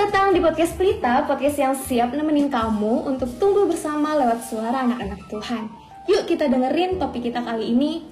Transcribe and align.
datang 0.00 0.32
di 0.32 0.40
podcast 0.40 0.80
Pelita, 0.80 1.28
podcast 1.28 1.60
yang 1.60 1.76
siap 1.76 2.16
nemenin 2.16 2.48
kamu 2.48 3.04
untuk 3.04 3.28
tumbuh 3.36 3.68
bersama 3.68 4.16
lewat 4.16 4.40
suara 4.48 4.88
anak-anak 4.88 5.28
Tuhan. 5.28 5.68
Yuk 6.08 6.24
kita 6.24 6.48
dengerin 6.48 6.96
topik 6.96 7.28
kita 7.28 7.44
kali 7.44 7.76
ini, 7.76 8.09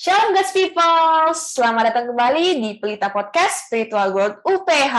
Shalom 0.00 0.32
guys 0.32 0.48
people, 0.48 1.28
selamat 1.36 1.92
datang 1.92 2.08
kembali 2.08 2.56
di 2.56 2.70
Pelita 2.80 3.12
Podcast 3.12 3.68
Spiritual 3.68 4.16
World 4.16 4.40
UPH. 4.48 4.96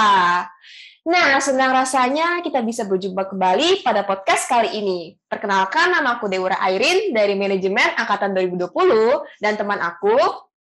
Nah, 1.09 1.41
senang 1.41 1.73
rasanya 1.73 2.45
kita 2.45 2.61
bisa 2.61 2.85
berjumpa 2.85 3.25
kembali 3.33 3.81
pada 3.81 4.05
podcast 4.05 4.45
kali 4.45 4.77
ini. 4.77 5.17
Perkenalkan, 5.25 5.89
nama 5.89 6.21
aku 6.21 6.29
Dewa 6.29 6.53
Airin 6.53 7.17
dari 7.17 7.33
Manajemen 7.33 7.97
Angkatan 7.97 8.37
2020 8.37 9.41
dan 9.41 9.57
teman 9.57 9.81
aku 9.81 10.13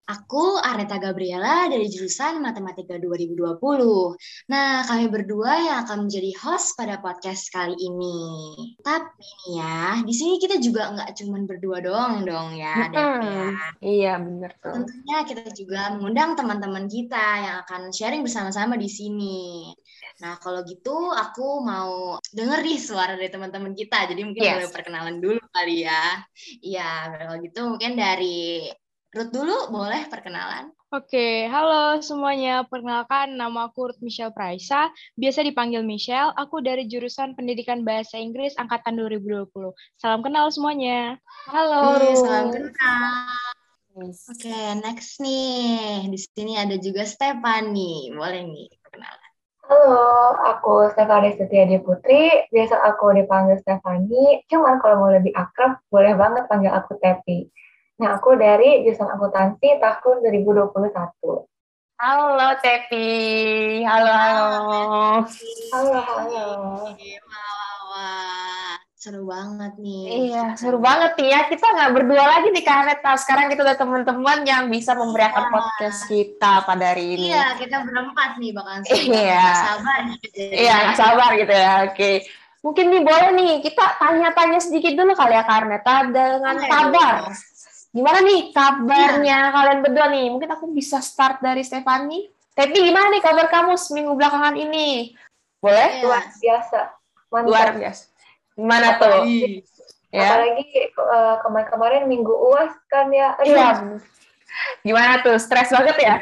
Aku 0.05 0.61
Areta 0.61 1.01
Gabriela 1.01 1.65
dari 1.65 1.89
jurusan 1.89 2.37
Matematika 2.37 2.93
2020. 3.01 3.57
Nah, 4.53 4.85
kami 4.85 5.09
berdua 5.09 5.57
yang 5.57 5.77
akan 5.81 6.05
menjadi 6.05 6.29
host 6.45 6.77
pada 6.77 7.01
podcast 7.01 7.49
kali 7.49 7.73
ini. 7.73 8.53
Tapi 8.85 9.09
nih 9.17 9.49
ya, 9.57 9.81
di 10.05 10.13
sini 10.13 10.37
kita 10.37 10.61
juga 10.61 10.93
nggak 10.93 11.09
cuma 11.17 11.41
berdua 11.49 11.81
doang 11.81 12.21
dong 12.21 12.53
ya, 12.53 12.85
Dep, 12.93 13.01
ya. 13.25 13.49
Iya, 13.81 14.13
bener 14.21 14.53
tuh. 14.61 14.77
Tentunya 14.77 15.17
kita 15.25 15.49
juga 15.57 15.97
mengundang 15.97 16.37
teman-teman 16.37 16.85
kita 16.85 17.25
yang 17.41 17.55
akan 17.65 17.89
sharing 17.89 18.21
bersama-sama 18.21 18.77
di 18.77 18.85
sini. 18.85 19.73
Nah, 20.21 20.37
kalau 20.37 20.61
gitu 20.69 21.17
aku 21.17 21.65
mau 21.65 22.21
denger 22.29 22.61
nih 22.61 22.77
suara 22.77 23.17
dari 23.17 23.33
teman-teman 23.33 23.73
kita. 23.73 24.05
Jadi 24.05 24.21
mungkin 24.21 24.45
Yes. 24.45 24.53
boleh 24.61 24.69
perkenalan 24.69 25.17
dulu 25.17 25.41
kali 25.49 25.81
ya. 25.81 26.21
Iya, 26.61 26.89
kalau 27.09 27.41
gitu 27.41 27.59
mungkin 27.73 27.97
dari 27.97 28.69
Ruth 29.15 29.31
dulu 29.31 29.71
boleh 29.71 30.11
perkenalan. 30.11 30.75
Oke, 30.91 31.47
halo 31.47 32.03
semuanya. 32.03 32.67
Perkenalkan, 32.67 33.39
nama 33.39 33.71
aku 33.71 33.87
Ruth 33.87 34.03
Michelle 34.03 34.35
Praisa. 34.35 34.91
Biasa 35.15 35.39
dipanggil 35.39 35.87
Michelle. 35.87 36.35
Aku 36.35 36.59
dari 36.59 36.83
jurusan 36.91 37.31
Pendidikan 37.31 37.87
Bahasa 37.87 38.19
Inggris 38.19 38.59
Angkatan 38.59 38.99
2020. 38.99 39.71
Salam 39.95 40.19
kenal 40.19 40.51
semuanya. 40.51 41.15
Halo, 41.47 41.95
Ruth. 41.95 42.27
salam 42.27 42.51
kenal. 42.51 43.39
Oke, 44.03 44.59
next 44.83 45.23
nih. 45.23 46.11
Di 46.11 46.19
sini 46.19 46.59
ada 46.59 46.75
juga 46.75 47.07
Stephanie. 47.07 48.11
Boleh 48.11 48.43
nih 48.43 48.67
perkenalan. 48.83 49.31
Halo, 49.63 50.35
aku 50.43 50.91
Stefani 50.91 51.39
Setiadi 51.39 51.79
Putri. 51.79 52.51
Biasa 52.51 52.83
aku 52.83 53.15
dipanggil 53.15 53.63
Stefani. 53.63 54.43
Cuman 54.51 54.75
kalau 54.83 55.07
mau 55.07 55.11
lebih 55.15 55.31
akrab, 55.39 55.79
boleh 55.87 56.19
banget 56.19 56.51
panggil 56.51 56.75
aku 56.75 56.99
Tepi. 56.99 57.47
Nah, 57.95 58.19
aku 58.19 58.35
dari 58.35 58.83
jurusan 58.83 59.07
akuntansi 59.07 59.79
tahun 59.79 60.15
2021. 60.19 61.47
Halo, 61.95 62.49
Tepi. 62.59 63.07
Halo, 63.87 64.11
halo. 64.11 64.49
Halo, 65.71 65.99
halo. 66.03 66.45
Wah, 66.91 66.91
wah, 66.91 67.75
wah. 67.87 68.75
Seru 68.99 69.23
banget 69.23 69.79
nih. 69.79 70.27
Iya, 70.27 70.59
seru 70.59 70.83
banget 70.83 71.15
nih 71.15 71.29
ya. 71.31 71.41
Kita 71.47 71.71
nggak 71.71 71.91
berdua 71.95 72.23
lagi 72.35 72.51
nih, 72.51 72.63
Kak 72.67 72.83
Neta. 72.83 73.15
Sekarang 73.15 73.47
kita 73.47 73.63
udah 73.63 73.77
teman-teman 73.79 74.43
yang 74.43 74.67
bisa 74.67 74.91
memberiakan 74.91 75.47
Iya. 75.47 75.53
podcast 75.55 75.99
kita 76.11 76.53
pada 76.67 76.91
hari 76.91 77.15
ini. 77.15 77.31
Iya, 77.31 77.55
kita 77.55 77.79
berempat 77.79 78.35
nih 78.43 78.51
bakalan 78.51 78.83
seru 78.83 79.07
Iya. 79.07 79.47
Sabar 79.55 79.99
nih. 80.03 80.17
Iya, 80.35 80.73
nggak 80.83 80.97
sabar 80.99 81.29
gitu 81.39 81.53
ya. 81.55 81.73
Oke. 81.87 82.11
Mungkin 82.59 82.85
nih 82.91 83.01
boleh 83.07 83.29
nih, 83.39 83.53
kita 83.63 83.85
tanya-tanya 84.01 84.59
sedikit 84.59 84.97
dulu 84.99 85.13
kali 85.15 85.37
ya, 85.37 85.45
Karneta, 85.47 85.95
dengan 86.11 86.55
kabar. 86.59 87.29
Gimana 87.95 88.19
nih 88.19 88.51
kabarnya 88.51 89.39
Iya. 89.47 89.53
kalian 89.55 89.79
berdua 89.79 90.07
nih? 90.11 90.27
Mungkin 90.27 90.51
aku 90.51 90.67
bisa 90.75 90.99
start 90.99 91.39
dari 91.39 91.63
Stefani. 91.63 92.27
Tapi 92.51 92.75
gimana 92.75 93.07
nih 93.11 93.23
kabar 93.23 93.47
kamu 93.47 93.79
seminggu 93.79 94.19
belakangan 94.19 94.59
ini? 94.59 95.15
Boleh? 95.63 96.03
Iya. 96.03 96.03
Luar 96.03 96.23
biasa. 96.35 96.79
Mantap. 97.31 97.47
Luar 97.47 97.69
biasa. 97.79 98.03
Gimana 98.55 98.87
tuh? 98.99 99.23
Ih, 99.23 99.63
Ya. 100.15 100.31
Apalagi 100.31 100.63
eh, 100.95 101.35
kemarin-kemarin 101.43 102.03
minggu 102.07 102.31
UAS 102.31 102.71
kan 102.87 103.11
ya. 103.11 103.35
Iya. 103.43 103.99
Gimana 104.79 105.19
tuh? 105.19 105.35
Stres 105.35 105.67
banget 105.71 105.97
ya? 105.99 106.15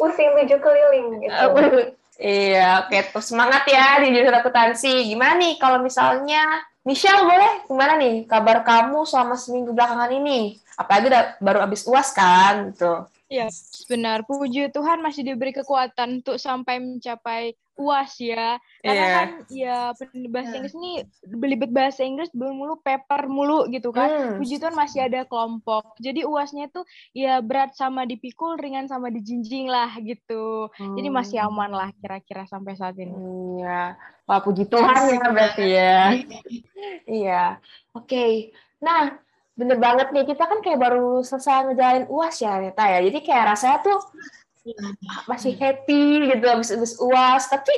pusing 0.00 0.32
tujuh 0.32 0.58
keliling 0.64 1.20
gitu. 1.20 1.44
iya, 2.20 2.88
oke. 2.88 2.96
Terus 3.12 3.26
semangat 3.28 3.68
ya 3.68 4.00
di 4.00 4.16
jurusan 4.16 4.40
akuntansi. 4.40 5.12
Gimana 5.12 5.36
nih 5.36 5.60
kalau 5.60 5.84
misalnya 5.84 6.40
Michelle 6.80 7.28
boleh? 7.28 7.68
Gimana 7.68 7.92
nih 8.00 8.24
kabar 8.24 8.64
kamu 8.64 9.04
selama 9.04 9.36
seminggu 9.36 9.76
belakangan 9.76 10.10
ini? 10.16 10.56
Apalagi 10.80 11.12
udah 11.12 11.24
baru 11.36 11.58
habis 11.60 11.84
uas 11.84 12.08
kan, 12.16 12.72
gitu. 12.72 13.04
Iya, 13.30 13.46
benar. 13.86 14.26
Puji 14.26 14.74
Tuhan 14.74 14.98
masih 14.98 15.22
diberi 15.22 15.54
kekuatan 15.54 16.18
untuk 16.18 16.34
sampai 16.34 16.82
mencapai 16.82 17.54
UAS 17.78 18.18
ya. 18.18 18.58
Karena 18.82 18.92
Iya. 19.00 19.14
kan 19.16 19.28
ya 19.48 19.76
bahasa 20.28 20.52
Inggris 20.52 20.74
ini 20.74 20.92
belibet 21.24 21.70
bahasa 21.70 22.02
Inggris 22.02 22.28
belum 22.34 22.58
mulu 22.58 22.74
paper 22.82 23.30
mulu 23.30 23.70
gitu 23.70 23.94
kan. 23.94 24.10
Hmm. 24.10 24.36
Puji 24.36 24.58
Tuhan 24.58 24.74
masih 24.74 25.06
ada 25.06 25.22
kelompok. 25.24 25.94
Jadi 25.96 26.26
UASnya 26.26 26.68
tuh 26.68 26.82
ya 27.14 27.38
berat 27.38 27.72
sama 27.72 28.02
dipikul, 28.02 28.58
ringan 28.58 28.90
sama 28.90 29.08
dijinjing 29.08 29.70
lah 29.70 29.94
gitu. 30.02 30.66
Jadi 30.76 31.08
masih 31.08 31.38
Hmm. 31.38 31.54
aman 31.54 31.70
lah 31.70 31.88
kira-kira 31.96 32.44
sampai 32.44 32.74
saat 32.74 32.98
ini. 32.98 33.14
Iya. 33.62 33.94
Wah, 34.26 34.40
puji 34.42 34.66
Tuhan 34.66 34.94
ya 35.06 35.22
berarti 35.30 35.66
ya. 35.70 35.96
Iya. 37.06 37.44
Oke. 37.94 38.50
Nah, 38.80 39.14
bener 39.60 39.76
banget 39.76 40.08
nih. 40.16 40.24
Kita 40.24 40.48
kan 40.48 40.64
kayak 40.64 40.80
baru 40.80 41.20
selesai 41.20 41.68
ngejalanin 41.68 42.08
UAS 42.08 42.40
ya, 42.40 42.56
Neta 42.56 42.84
ya. 42.88 43.04
Jadi 43.04 43.18
kayak 43.20 43.44
rasanya 43.52 43.78
tuh 43.84 43.98
masih 45.28 45.52
happy 45.60 46.32
gitu 46.32 46.44
habis 46.48 46.72
habis 46.72 46.96
UAS. 46.96 47.52
Tapi 47.52 47.74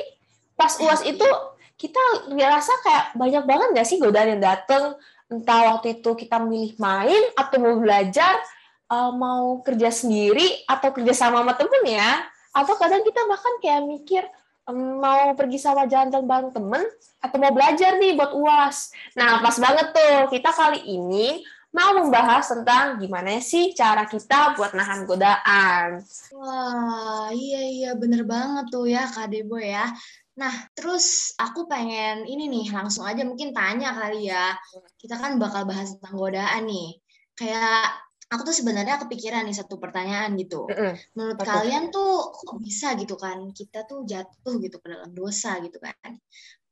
pas 0.55 0.71
UAS 0.79 1.03
itu 1.03 1.27
kita 1.75 1.99
ngerasa 2.31 2.73
kayak 2.87 3.05
banyak 3.19 3.43
banget 3.43 3.67
nggak 3.75 3.87
sih 3.87 3.99
godaan 3.99 4.39
yang 4.39 4.43
dateng. 4.43 4.95
Entah 5.27 5.75
waktu 5.75 5.99
itu 5.99 6.15
kita 6.15 6.39
milih 6.39 6.79
main 6.79 7.23
atau 7.35 7.57
mau 7.59 7.75
belajar, 7.75 8.39
eh, 8.87 9.11
mau 9.11 9.59
kerja 9.59 9.91
sendiri 9.91 10.63
atau 10.71 10.95
kerja 10.95 11.11
sama 11.11 11.43
sama 11.43 11.53
temen 11.59 11.83
ya. 11.83 12.23
Atau 12.55 12.79
kadang 12.79 13.03
kita 13.03 13.27
bahkan 13.27 13.53
kayak 13.59 13.83
mikir, 13.83 14.23
mau 14.71 15.35
pergi 15.35 15.59
sama 15.59 15.83
jalan-jalan 15.89 16.23
bareng 16.23 16.51
temen 16.55 16.83
atau 17.19 17.35
mau 17.41 17.51
belajar 17.51 17.99
nih 17.99 18.15
buat 18.15 18.31
UAS. 18.31 18.95
Nah, 19.19 19.43
pas 19.43 19.55
banget 19.59 19.91
tuh. 19.91 20.31
Kita 20.31 20.55
kali 20.55 20.79
ini 20.87 21.43
mau 21.73 21.97
membahas 21.97 22.45
tentang 22.45 23.01
gimana 23.01 23.41
sih 23.41 23.73
cara 23.73 24.05
kita 24.05 24.53
buat 24.53 24.77
nahan 24.77 25.09
godaan. 25.09 26.05
Wah, 26.37 27.33
iya 27.33 27.61
iya 27.65 27.91
bener 27.97 28.23
banget 28.29 28.69
tuh 28.69 28.85
ya 28.85 29.09
Kak 29.09 29.33
Debo 29.33 29.57
ya. 29.57 29.89
Nah, 30.37 30.53
terus 30.77 31.33
aku 31.37 31.65
pengen 31.65 32.29
ini 32.29 32.45
nih 32.45 32.73
langsung 32.73 33.09
aja 33.09 33.25
mungkin 33.25 33.57
tanya 33.57 33.93
kali 33.97 34.29
ya. 34.29 34.53
Kita 35.01 35.17
kan 35.17 35.41
bakal 35.41 35.65
bahas 35.65 35.97
tentang 35.97 36.13
godaan 36.13 36.69
nih. 36.69 37.01
Kayak 37.33 37.89
aku 38.29 38.53
tuh 38.53 38.55
sebenarnya 38.55 39.01
kepikiran 39.01 39.45
nih 39.49 39.57
satu 39.57 39.81
pertanyaan 39.81 40.37
gitu. 40.37 40.69
Menurut 41.17 41.41
kalian 41.41 41.89
tuh 41.89 42.33
kok 42.33 42.61
bisa 42.61 42.93
gitu 43.01 43.17
kan 43.17 43.49
kita 43.49 43.89
tuh 43.89 44.05
jatuh 44.05 44.61
gitu 44.61 44.77
ke 44.77 44.87
dalam 44.93 45.09
dosa 45.09 45.57
gitu 45.57 45.81
kan. 45.81 46.17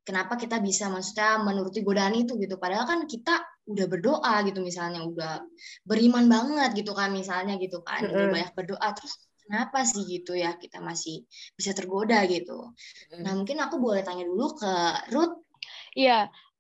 Kenapa 0.02 0.34
kita 0.38 0.58
bisa 0.58 0.90
maksudnya 0.90 1.38
menuruti 1.42 1.86
godaan 1.86 2.18
itu 2.18 2.38
gitu 2.42 2.58
padahal 2.58 2.90
kan 2.90 3.06
kita 3.06 3.38
udah 3.69 3.86
berdoa 3.86 4.34
gitu 4.48 4.60
misalnya 4.66 5.06
udah 5.06 5.46
beriman 5.86 6.25
banget 6.28 6.69
gitu 6.80 6.92
kan 6.98 7.10
misalnya 7.13 7.56
gitu 7.62 7.81
kan 7.86 8.10
udah 8.10 8.25
Mm-mm. 8.25 8.31
banyak 8.31 8.52
berdoa 8.58 8.88
terus 8.98 9.13
kenapa 9.46 9.84
sih 9.86 10.02
gitu 10.08 10.31
ya 10.34 10.56
kita 10.56 10.80
masih 10.80 11.28
bisa 11.60 11.72
tergoda 11.75 12.24
gitu. 12.30 12.72
Nah, 13.19 13.34
mungkin 13.36 13.58
aku 13.60 13.75
boleh 13.84 14.02
tanya 14.06 14.24
dulu 14.24 14.56
ke 14.56 14.72
Ruth. 15.12 15.36
Iya, 15.98 16.13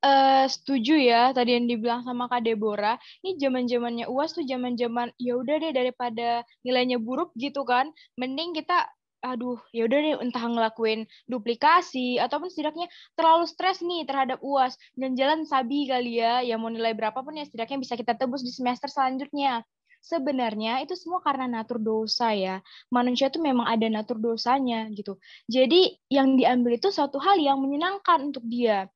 eh 0.05 0.43
setuju 0.55 0.93
ya 1.09 1.31
tadi 1.37 1.49
yang 1.55 1.65
dibilang 1.71 2.01
sama 2.07 2.23
Kak 2.31 2.41
Deborah. 2.47 2.95
Ini 3.23 3.37
zaman-zamannya 3.43 4.05
UAS 4.11 4.31
tuh 4.37 4.45
zaman-zaman 4.51 5.07
ya 5.25 5.33
udah 5.41 5.55
deh 5.63 5.71
daripada 5.79 6.43
nilainya 6.65 6.97
buruk 6.99 7.29
gitu 7.43 7.61
kan. 7.67 7.85
Mending 8.19 8.51
kita 8.57 8.87
aduh 9.21 9.61
ya 9.69 9.85
udah 9.85 9.99
deh 10.01 10.13
entah 10.25 10.45
ngelakuin 10.49 11.05
duplikasi 11.29 12.17
ataupun 12.17 12.49
setidaknya 12.49 12.89
terlalu 13.13 13.45
stres 13.45 13.85
nih 13.85 14.01
terhadap 14.09 14.41
UAS 14.41 14.81
dan 14.97 15.13
jalan 15.13 15.45
sabi 15.45 15.85
kali 15.85 16.17
ya 16.17 16.41
ya 16.41 16.57
mau 16.57 16.73
nilai 16.73 16.97
berapapun 16.97 17.37
ya 17.37 17.45
setidaknya 17.45 17.77
bisa 17.85 17.93
kita 17.93 18.17
tebus 18.17 18.41
di 18.41 18.49
semester 18.49 18.89
selanjutnya. 18.89 19.61
Sebenarnya 20.01 20.81
itu 20.81 20.97
semua 20.97 21.21
karena 21.21 21.45
natur 21.45 21.77
dosa 21.77 22.33
ya. 22.33 22.57
Manusia 22.89 23.29
tuh 23.29 23.45
memang 23.45 23.69
ada 23.69 23.85
natur 23.85 24.17
dosanya 24.17 24.89
gitu. 24.97 25.21
Jadi 25.45 25.93
yang 26.09 26.33
diambil 26.41 26.81
itu 26.81 26.89
suatu 26.89 27.21
hal 27.21 27.37
yang 27.37 27.61
menyenangkan 27.61 28.33
untuk 28.33 28.41
dia. 28.49 28.89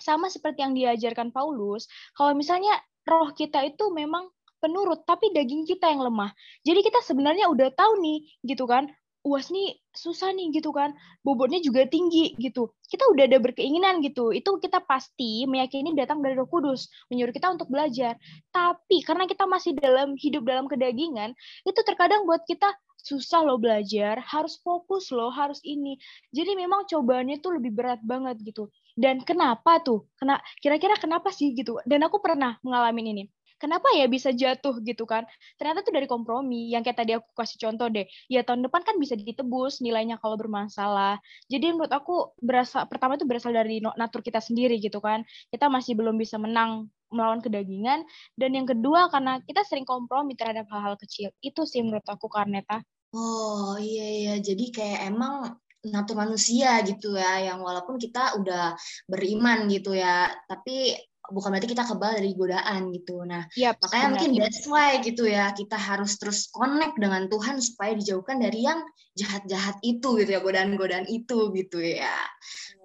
Sama 0.00 0.32
seperti 0.32 0.64
yang 0.64 0.72
diajarkan 0.72 1.36
Paulus, 1.36 1.84
kalau 2.16 2.32
misalnya 2.32 2.72
roh 3.04 3.28
kita 3.36 3.60
itu 3.68 3.92
memang 3.92 4.32
penurut, 4.56 5.04
tapi 5.04 5.28
daging 5.36 5.68
kita 5.68 5.92
yang 5.92 6.00
lemah. 6.00 6.32
Jadi 6.64 6.80
kita 6.80 7.04
sebenarnya 7.04 7.52
udah 7.52 7.68
tahu 7.76 8.00
nih, 8.00 8.18
gitu 8.48 8.64
kan, 8.64 8.88
uas 9.26 9.50
nih 9.50 9.76
susah 9.92 10.30
nih 10.34 10.54
gitu 10.54 10.70
kan. 10.70 10.94
Bobotnya 11.26 11.58
juga 11.58 11.84
tinggi 11.88 12.34
gitu. 12.38 12.70
Kita 12.86 13.04
udah 13.10 13.26
ada 13.26 13.38
berkeinginan 13.42 14.00
gitu. 14.04 14.30
Itu 14.30 14.62
kita 14.62 14.84
pasti 14.84 15.44
meyakini 15.44 15.94
datang 15.94 16.22
dari 16.22 16.38
Roh 16.38 16.46
Kudus 16.46 16.90
menyuruh 17.10 17.34
kita 17.34 17.50
untuk 17.50 17.68
belajar. 17.70 18.14
Tapi 18.54 19.02
karena 19.02 19.26
kita 19.26 19.44
masih 19.44 19.74
dalam 19.76 20.14
hidup 20.14 20.46
dalam 20.46 20.70
kedagingan 20.70 21.34
itu 21.66 21.80
terkadang 21.82 22.24
buat 22.24 22.42
kita 22.46 22.70
susah 22.98 23.46
loh 23.46 23.62
belajar 23.62 24.18
harus 24.26 24.58
fokus 24.60 25.14
loh 25.14 25.30
harus 25.30 25.62
ini. 25.62 25.96
Jadi 26.34 26.58
memang 26.58 26.84
cobaannya 26.90 27.38
tuh 27.38 27.56
lebih 27.58 27.72
berat 27.74 28.02
banget 28.02 28.38
gitu. 28.42 28.68
Dan 28.98 29.22
kenapa 29.22 29.78
tuh? 29.80 30.10
Kena 30.18 30.42
kira-kira 30.58 30.98
kenapa 30.98 31.30
sih 31.30 31.54
gitu? 31.54 31.78
Dan 31.86 32.02
aku 32.02 32.18
pernah 32.18 32.58
mengalami 32.66 33.14
ini 33.14 33.24
kenapa 33.58 33.90
ya 33.94 34.06
bisa 34.06 34.30
jatuh 34.32 34.80
gitu 34.86 35.04
kan? 35.04 35.26
Ternyata 35.58 35.84
tuh 35.84 35.92
dari 35.92 36.06
kompromi 36.06 36.70
yang 36.72 36.86
kayak 36.86 36.98
tadi 37.04 37.12
aku 37.18 37.28
kasih 37.34 37.58
contoh 37.68 37.90
deh. 37.90 38.06
Ya 38.30 38.46
tahun 38.46 38.64
depan 38.66 38.86
kan 38.86 38.96
bisa 38.96 39.18
ditebus 39.18 39.82
nilainya 39.84 40.16
kalau 40.22 40.38
bermasalah. 40.38 41.18
Jadi 41.50 41.74
menurut 41.74 41.92
aku 41.92 42.32
berasal 42.38 42.86
pertama 42.86 43.18
itu 43.18 43.26
berasal 43.26 43.52
dari 43.52 43.82
natur 43.82 44.22
kita 44.22 44.38
sendiri 44.38 44.78
gitu 44.78 45.02
kan. 45.02 45.26
Kita 45.50 45.66
masih 45.68 45.98
belum 45.98 46.16
bisa 46.16 46.38
menang 46.40 46.88
melawan 47.10 47.42
kedagingan. 47.42 48.06
Dan 48.38 48.54
yang 48.56 48.64
kedua 48.64 49.10
karena 49.10 49.42
kita 49.44 49.66
sering 49.66 49.84
kompromi 49.84 50.38
terhadap 50.38 50.70
hal-hal 50.72 50.96
kecil. 50.96 51.34
Itu 51.42 51.66
sih 51.66 51.82
menurut 51.82 52.06
aku 52.06 52.30
Karneta. 52.30 52.80
Oh 53.12 53.76
iya 53.76 54.06
iya. 54.06 54.34
Jadi 54.38 54.70
kayak 54.72 55.10
emang 55.10 55.58
natur 55.86 56.18
manusia 56.18 56.82
gitu 56.82 57.14
ya 57.14 57.38
yang 57.52 57.62
walaupun 57.62 58.02
kita 58.02 58.34
udah 58.34 58.74
beriman 59.06 59.70
gitu 59.70 59.94
ya 59.94 60.26
tapi 60.50 60.90
bukan 61.28 61.52
berarti 61.52 61.68
kita 61.70 61.84
kebal 61.84 62.16
dari 62.16 62.32
godaan 62.32 62.90
gitu. 62.92 63.22
Nah, 63.24 63.44
yep, 63.54 63.76
makanya 63.78 64.00
benar. 64.00 64.12
mungkin 64.16 64.30
that's 64.40 64.64
why 64.64 64.90
gitu 65.04 65.24
ya, 65.28 65.52
kita 65.52 65.76
harus 65.76 66.16
terus 66.16 66.48
connect 66.48 66.96
dengan 66.96 67.28
Tuhan 67.28 67.60
supaya 67.60 67.92
dijauhkan 67.94 68.40
dari 68.40 68.64
yang 68.64 68.80
jahat-jahat 69.14 69.78
itu 69.84 70.18
gitu 70.24 70.30
ya, 70.32 70.40
godaan-godaan 70.40 71.06
itu 71.08 71.52
gitu 71.52 71.78
ya. 71.80 72.16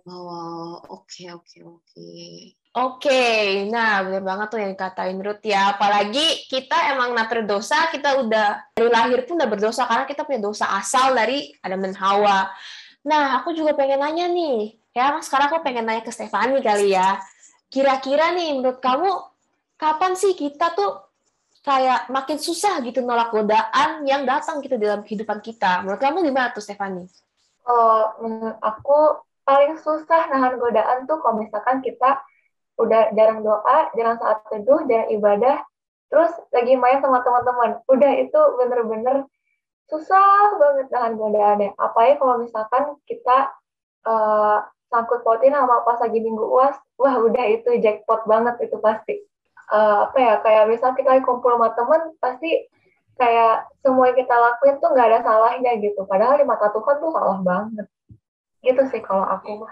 Oh, 0.04 0.84
oke 0.84 1.24
oke 1.31 1.57
oke. 1.63 2.12
Oke, 2.74 3.69
nah 3.69 4.01
benar 4.01 4.25
banget 4.25 4.48
tuh 4.50 4.60
yang 4.60 4.74
katain 4.74 5.22
Ruth 5.22 5.46
ya. 5.46 5.78
Apalagi 5.78 6.50
kita 6.50 6.98
emang 6.98 7.13
natur 7.13 7.46
dosa, 7.46 7.86
kita 7.94 8.18
udah 8.18 8.74
dari 8.74 8.89
lahir 8.89 9.30
pun 9.30 9.38
udah 9.38 9.46
berdosa 9.46 9.86
karena 9.86 10.10
kita 10.10 10.25
punya 10.25 10.42
dosa 10.42 10.66
asal 10.81 11.13
dari 11.13 11.54
Adam 11.62 11.86
dan 11.86 11.94
Hawa. 11.94 12.50
Nah, 13.06 13.38
aku 13.39 13.54
juga 13.54 13.78
pengen 13.78 14.01
nanya 14.01 14.25
nih, 14.25 14.74
ya 14.89 15.13
sekarang 15.22 15.54
aku 15.54 15.62
pengen 15.62 15.86
nanya 15.86 16.01
ke 16.01 16.10
Stefani 16.10 16.66
kali 16.66 16.98
ya 16.98 17.22
Kira-kira 17.74 18.38
nih 18.38 18.62
menurut 18.62 18.78
kamu 18.78 19.10
kapan 19.81 20.14
sih 20.14 20.38
kita 20.38 20.78
tuh 20.78 21.10
kayak 21.66 22.12
makin 22.14 22.38
susah 22.38 22.84
gitu 22.86 23.02
nolak 23.02 23.34
godaan 23.34 24.06
yang 24.06 24.30
datang 24.30 24.62
gitu 24.62 24.78
dalam 24.78 25.02
kehidupan 25.02 25.42
kita. 25.42 25.81
Menurut 25.81 25.98
kamu 25.98 26.22
gimana 26.22 26.54
tuh 26.54 26.62
Stefani? 26.62 27.10
Oh, 27.66 28.14
aku 28.62 29.25
paling 29.42 29.80
susah 29.81 30.30
nahan 30.30 30.60
godaan 30.62 31.08
tuh 31.10 31.18
kalau 31.24 31.42
misalkan 31.42 31.81
kita 31.81 32.22
udah 32.78 33.10
jarang 33.16 33.42
doa, 33.42 33.90
jarang 33.96 34.20
saat 34.20 34.44
teduh, 34.52 34.84
jarang 34.86 35.10
ibadah, 35.16 35.58
terus 36.12 36.30
lagi 36.52 36.75
main 36.75 37.00
sama 37.00 37.25
teman-teman. 37.25 37.80
Udah 37.90 38.12
itu 38.22 38.40
bener-bener 38.60 39.25
susah 39.88 40.60
banget 40.60 40.88
nahan 40.92 41.14
godaannya. 41.16 41.70
Apalagi 41.80 42.16
kalau 42.20 42.36
misalkan 42.44 42.84
kita 43.08 43.56
uh, 44.04 44.68
sangkut 44.94 45.25
pautin 45.25 45.57
sama 45.57 45.81
pas 45.81 45.98
lagi 45.98 46.22
minggu 46.22 46.45
uas 46.45 46.78
wah 47.01 47.18
udah 47.18 47.45
itu 47.50 47.81
jackpot 47.81 48.30
banget 48.30 48.62
itu 48.62 48.78
pasti. 48.78 49.25
Uh, 49.74 50.06
apa 50.06 50.18
ya 50.22 50.34
kayak 50.45 50.69
misal 50.69 50.94
kita 50.94 51.18
kumpul 51.25 51.57
sama 51.57 51.74
temen 51.74 52.13
pasti 52.22 52.69
kayak 53.18 53.66
semua 53.81 54.13
yang 54.13 54.18
kita 54.22 54.36
lakuin 54.38 54.78
tuh 54.78 54.90
nggak 54.94 55.07
ada 55.10 55.19
salahnya 55.25 55.72
gitu. 55.81 56.06
Padahal 56.06 56.38
di 56.38 56.45
mata 56.45 56.69
Tuhan 56.69 56.95
tuh 57.01 57.10
salah 57.10 57.42
banget. 57.42 57.90
Gitu 58.63 58.80
sih 58.94 59.01
kalau 59.04 59.28
aku 59.28 59.68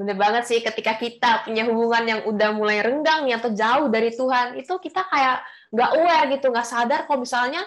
bener 0.00 0.16
banget 0.16 0.48
sih 0.48 0.64
ketika 0.64 0.96
kita 0.96 1.44
punya 1.44 1.68
hubungan 1.68 2.04
yang 2.06 2.20
udah 2.24 2.48
mulai 2.56 2.80
renggang 2.80 3.28
atau 3.28 3.52
jauh 3.52 3.92
dari 3.92 4.08
Tuhan 4.08 4.56
itu 4.56 4.72
kita 4.80 5.04
kayak 5.04 5.44
nggak 5.68 5.90
aware 6.00 6.24
gitu 6.32 6.48
nggak 6.48 6.64
sadar 6.64 7.04
kalau 7.04 7.20
misalnya 7.20 7.60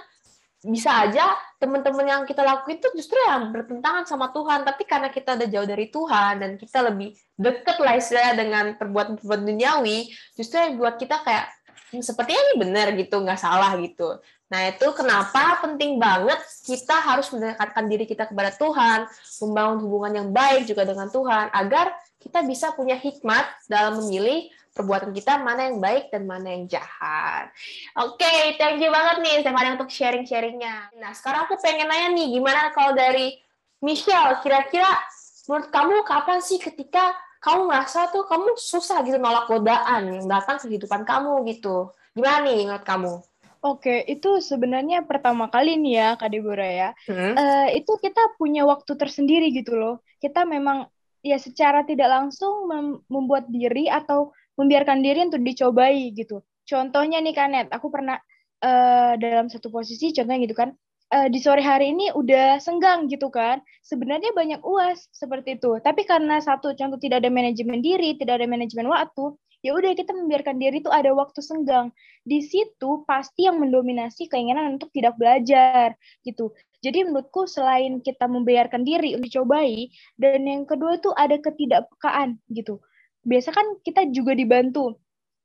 bisa 0.59 1.07
aja 1.07 1.39
teman-teman 1.55 2.03
yang 2.03 2.21
kita 2.27 2.43
lakuin 2.43 2.79
itu 2.79 2.91
justru 2.99 3.15
yang 3.27 3.51
bertentangan 3.55 4.03
sama 4.03 4.31
Tuhan. 4.35 4.67
Tapi 4.67 4.83
karena 4.83 5.07
kita 5.07 5.39
udah 5.39 5.47
jauh 5.47 5.67
dari 5.67 5.87
Tuhan 5.87 6.33
dan 6.43 6.51
kita 6.59 6.79
lebih 6.91 7.15
deket 7.39 7.77
lah 7.79 7.95
istilahnya 7.95 8.35
dengan 8.35 8.65
perbuatan-perbuatan 8.75 9.45
duniawi 9.47 10.11
justru 10.35 10.59
yang 10.59 10.75
buat 10.75 10.99
kita 10.99 11.23
kayak 11.23 11.45
hmm, 11.95 12.03
sepertinya 12.03 12.41
ini 12.51 12.55
benar 12.59 12.87
gitu 12.95 13.15
nggak 13.23 13.39
salah 13.39 13.71
gitu. 13.79 14.19
Nah 14.49 14.61
itu 14.73 14.87
kenapa 14.97 15.61
penting 15.61 16.01
banget 16.01 16.41
kita 16.65 16.95
harus 17.05 17.29
mendekatkan 17.29 17.85
diri 17.85 18.03
kita 18.09 18.27
kepada 18.27 18.49
Tuhan 18.57 19.05
membangun 19.45 19.79
hubungan 19.85 20.13
yang 20.25 20.29
baik 20.33 20.65
juga 20.65 20.83
dengan 20.89 21.07
Tuhan 21.07 21.53
agar 21.53 21.93
kita 22.19 22.43
bisa 22.43 22.75
punya 22.75 22.99
hikmat 22.99 23.45
dalam 23.71 24.03
memilih 24.03 24.51
perbuatan 24.79 25.11
kita 25.11 25.43
mana 25.43 25.67
yang 25.67 25.83
baik 25.83 26.07
dan 26.07 26.23
mana 26.23 26.55
yang 26.55 26.63
jahat. 26.71 27.51
Oke, 27.99 28.23
okay, 28.23 28.55
thank 28.55 28.79
you 28.79 28.87
banget 28.87 29.19
nih 29.19 29.43
Stefani 29.43 29.75
untuk 29.75 29.91
sharing-sharingnya. 29.91 30.95
Nah, 30.95 31.11
sekarang 31.11 31.51
aku 31.51 31.59
pengen 31.59 31.91
nanya 31.91 32.15
nih, 32.15 32.39
gimana 32.39 32.71
kalau 32.71 32.95
dari 32.95 33.35
Michelle, 33.83 34.39
kira-kira 34.39 34.87
menurut 35.51 35.67
kamu 35.67 36.07
kapan 36.07 36.39
sih 36.39 36.63
ketika 36.63 37.11
kamu 37.43 37.67
merasa 37.67 38.07
tuh 38.07 38.23
kamu 38.23 38.55
susah 38.55 39.03
gitu 39.03 39.19
nolak 39.19 39.51
godaan 39.51 40.23
yang 40.23 40.27
datang 40.31 40.55
ke 40.63 40.71
kehidupan 40.71 41.03
kamu 41.03 41.43
gitu? 41.51 41.91
Gimana 42.15 42.47
nih 42.47 42.63
menurut 42.63 42.87
kamu? 42.87 43.13
Oke, 43.59 44.07
itu 44.07 44.39
sebenarnya 44.39 45.03
pertama 45.03 45.51
kali 45.51 45.75
nih 45.75 45.93
ya, 45.99 46.09
Kak 46.15 46.31
Deborah 46.31 46.71
ya. 46.71 46.89
Hmm? 47.11 47.35
Uh, 47.35 47.67
itu 47.75 47.91
kita 47.99 48.39
punya 48.39 48.63
waktu 48.63 48.95
tersendiri 48.95 49.51
gitu 49.51 49.75
loh. 49.75 49.99
Kita 50.23 50.47
memang 50.47 50.87
ya 51.19 51.35
secara 51.35 51.83
tidak 51.83 52.07
langsung 52.07 52.71
membuat 53.11 53.51
diri 53.51 53.91
atau 53.91 54.31
membiarkan 54.59 54.99
diri 54.99 55.23
untuk 55.23 55.39
dicobai 55.39 56.11
gitu. 56.11 56.43
Contohnya 56.67 57.23
nih 57.23 57.31
Kanet, 57.31 57.67
aku 57.71 57.87
pernah 57.87 58.19
uh, 58.61 59.15
dalam 59.15 59.47
satu 59.47 59.71
posisi 59.71 60.11
contohnya 60.11 60.43
gitu 60.43 60.53
kan, 60.53 60.69
uh, 61.15 61.31
di 61.31 61.39
sore 61.39 61.63
hari 61.63 61.95
ini 61.95 62.11
udah 62.11 62.59
senggang 62.59 63.07
gitu 63.07 63.31
kan. 63.31 63.63
Sebenarnya 63.81 64.35
banyak 64.35 64.59
uas 64.61 65.07
seperti 65.15 65.57
itu. 65.57 65.79
Tapi 65.79 66.03
karena 66.03 66.43
satu 66.43 66.75
contoh 66.75 66.99
tidak 66.99 67.23
ada 67.23 67.31
manajemen 67.31 67.79
diri, 67.79 68.19
tidak 68.19 68.43
ada 68.43 68.47
manajemen 68.51 68.91
waktu, 68.91 69.33
ya 69.63 69.71
udah 69.73 69.95
kita 69.95 70.11
membiarkan 70.11 70.59
diri 70.59 70.83
itu 70.83 70.91
ada 70.91 71.09
waktu 71.15 71.39
senggang. 71.39 71.89
Di 72.27 72.43
situ 72.43 73.07
pasti 73.07 73.47
yang 73.47 73.57
mendominasi 73.63 74.27
keinginan 74.27 74.77
untuk 74.77 74.91
tidak 74.91 75.15
belajar 75.15 75.95
gitu. 76.21 76.51
Jadi 76.79 77.07
menurutku 77.07 77.43
selain 77.43 77.99
kita 77.99 78.23
membiarkan 78.29 78.87
diri 78.87 79.11
untuk 79.11 79.27
dicobai, 79.27 79.91
dan 80.15 80.47
yang 80.47 80.63
kedua 80.63 80.95
itu 80.95 81.11
ada 81.11 81.35
ketidakpekaan 81.35 82.39
gitu 82.55 82.79
biasa 83.29 83.53
kan 83.53 83.77
kita 83.85 84.09
juga 84.09 84.33
dibantu 84.33 84.97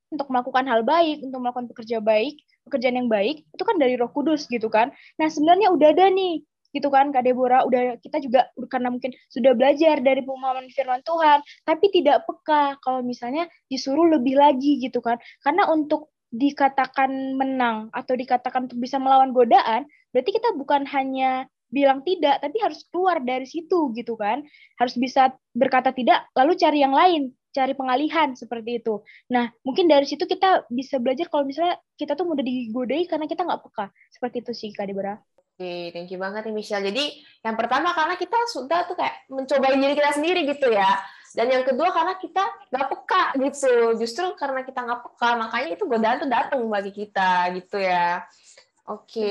untuk 0.08 0.30
melakukan 0.32 0.64
hal 0.64 0.80
baik, 0.86 1.20
untuk 1.26 1.42
melakukan 1.42 1.68
pekerja 1.68 2.00
baik, 2.00 2.40
pekerjaan 2.64 2.96
yang 2.96 3.10
baik, 3.10 3.44
itu 3.44 3.62
kan 3.66 3.76
dari 3.76 3.98
Roh 3.98 4.08
Kudus 4.08 4.46
gitu 4.48 4.70
kan. 4.72 4.94
Nah, 5.20 5.28
sebenarnya 5.28 5.74
udah 5.74 5.90
ada 5.90 6.06
nih 6.08 6.40
gitu 6.74 6.90
kan 6.90 7.14
Kak 7.14 7.22
Deborah. 7.22 7.62
Udah 7.64 7.96
kita 8.02 8.18
juga 8.18 8.50
karena 8.66 8.90
mungkin 8.90 9.14
sudah 9.30 9.54
belajar 9.54 10.02
dari 10.02 10.26
pemahaman 10.26 10.66
firman 10.74 11.00
Tuhan 11.06 11.38
tapi 11.62 11.86
tidak 11.94 12.26
peka 12.26 12.82
kalau 12.82 13.00
misalnya 13.06 13.46
disuruh 13.70 14.10
lebih 14.10 14.34
lagi 14.34 14.82
gitu 14.82 14.98
kan. 14.98 15.16
Karena 15.40 15.70
untuk 15.70 16.10
dikatakan 16.34 17.38
menang 17.38 17.94
atau 17.94 18.18
dikatakan 18.18 18.66
bisa 18.74 18.98
melawan 18.98 19.30
godaan 19.30 19.86
berarti 20.10 20.34
kita 20.34 20.50
bukan 20.58 20.82
hanya 20.90 21.46
bilang 21.70 22.02
tidak 22.02 22.42
tapi 22.42 22.58
harus 22.58 22.82
keluar 22.90 23.22
dari 23.22 23.46
situ 23.46 23.94
gitu 23.94 24.18
kan. 24.18 24.42
Harus 24.74 24.98
bisa 24.98 25.30
berkata 25.54 25.94
tidak 25.94 26.26
lalu 26.34 26.58
cari 26.58 26.82
yang 26.82 26.92
lain 26.92 27.30
cari 27.54 27.72
pengalihan 27.78 28.34
seperti 28.34 28.82
itu. 28.82 29.00
Nah, 29.30 29.46
mungkin 29.62 29.86
dari 29.86 30.02
situ 30.04 30.26
kita 30.26 30.66
bisa 30.66 30.98
belajar 30.98 31.30
kalau 31.30 31.46
misalnya 31.46 31.78
kita 31.94 32.18
tuh 32.18 32.26
mudah 32.26 32.42
digodai 32.42 33.06
karena 33.06 33.30
kita 33.30 33.46
nggak 33.46 33.62
peka. 33.62 33.86
Seperti 34.10 34.42
itu 34.42 34.52
sih, 34.52 34.70
Kak 34.74 34.90
Debra. 34.90 35.14
Oke, 35.54 35.94
thank 35.94 36.10
you 36.10 36.18
banget 36.18 36.50
nih 36.50 36.54
Michelle. 36.58 36.82
Jadi 36.82 37.14
yang 37.46 37.54
pertama 37.54 37.94
karena 37.94 38.18
kita 38.18 38.34
sudah 38.50 38.90
tuh 38.90 38.98
kayak 38.98 39.30
mencoba 39.30 39.70
diri 39.78 39.94
kita 39.94 40.10
sendiri 40.10 40.42
gitu 40.50 40.66
ya. 40.74 40.98
Dan 41.30 41.46
yang 41.46 41.62
kedua 41.62 41.94
karena 41.94 42.18
kita 42.18 42.42
nggak 42.74 42.86
peka 42.90 43.22
gitu. 43.38 43.74
Justru 44.02 44.34
karena 44.34 44.66
kita 44.66 44.82
nggak 44.82 45.00
peka, 45.06 45.30
makanya 45.38 45.68
itu 45.78 45.86
godaan 45.86 46.18
tuh 46.18 46.26
datang 46.26 46.58
bagi 46.66 46.90
kita 46.90 47.54
gitu 47.54 47.78
ya. 47.78 48.26
Oke, 48.90 49.30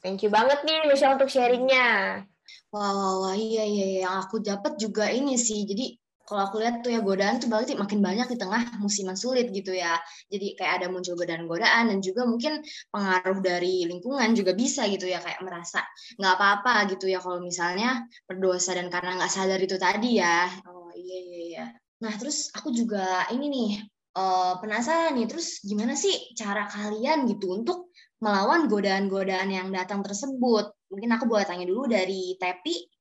thank 0.00 0.24
you 0.24 0.32
banget 0.32 0.64
nih 0.64 0.88
Michelle 0.88 1.20
untuk 1.20 1.28
sharingnya. 1.28 2.24
Wah, 2.72 2.92
wah, 2.96 3.14
wah, 3.20 3.34
iya, 3.36 3.68
iya, 3.68 3.84
iya. 3.84 4.00
yang 4.08 4.16
aku 4.24 4.40
dapat 4.40 4.80
juga 4.80 5.12
ini 5.12 5.36
sih. 5.36 5.68
Jadi 5.68 5.92
kalau 6.28 6.44
aku 6.44 6.60
lihat 6.60 6.84
tuh 6.84 6.92
ya 6.92 7.00
godaan 7.00 7.40
tuh 7.40 7.48
berarti 7.48 7.72
makin 7.72 8.04
banyak 8.04 8.28
di 8.28 8.36
tengah 8.36 8.76
musiman 8.84 9.16
sulit 9.16 9.48
gitu 9.48 9.72
ya. 9.72 9.96
Jadi 10.28 10.52
kayak 10.60 10.84
ada 10.84 10.86
muncul 10.92 11.16
godaan-godaan 11.16 11.88
dan 11.88 11.98
juga 12.04 12.28
mungkin 12.28 12.60
pengaruh 12.92 13.40
dari 13.40 13.88
lingkungan 13.88 14.36
juga 14.36 14.52
bisa 14.52 14.84
gitu 14.92 15.08
ya 15.08 15.24
kayak 15.24 15.40
merasa 15.40 15.80
nggak 16.20 16.34
apa-apa 16.36 16.92
gitu 16.92 17.08
ya 17.08 17.24
kalau 17.24 17.40
misalnya 17.40 18.04
berdosa 18.28 18.76
dan 18.76 18.92
karena 18.92 19.16
nggak 19.16 19.32
sadar 19.32 19.56
itu 19.56 19.80
tadi 19.80 20.20
ya. 20.20 20.52
Oh 20.68 20.92
iya 20.92 21.18
iya 21.24 21.40
iya. 21.48 21.64
Nah, 22.04 22.12
terus 22.20 22.52
aku 22.52 22.70
juga 22.76 23.24
ini 23.32 23.46
nih 23.48 23.70
uh, 24.14 24.60
penasaran 24.60 25.16
nih, 25.16 25.26
terus 25.26 25.64
gimana 25.64 25.96
sih 25.96 26.14
cara 26.36 26.68
kalian 26.68 27.26
gitu 27.26 27.56
untuk 27.56 27.90
melawan 28.22 28.70
godaan-godaan 28.70 29.48
yang 29.50 29.68
datang 29.72 30.04
tersebut? 30.04 30.70
Mungkin 30.92 31.10
aku 31.16 31.24
boleh 31.26 31.48
tanya 31.48 31.64
dulu 31.66 31.88
dari 31.90 32.36
Tepi. 32.38 32.97